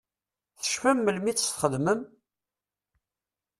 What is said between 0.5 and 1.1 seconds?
Tecfam